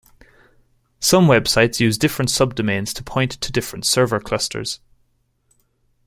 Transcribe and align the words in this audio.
Some 0.99 1.27
websites 1.27 1.79
use 1.79 1.95
different 1.95 2.29
subdomains 2.31 2.91
to 2.95 3.03
point 3.03 3.33
to 3.33 3.51
different 3.51 3.85
server 3.85 4.19
clusters. 4.19 4.79